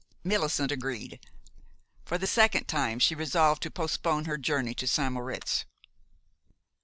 [0.23, 1.19] Millicent agreed.
[2.05, 5.11] For the second time, she resolved to postpone her journey to St.
[5.13, 5.63] Moritz.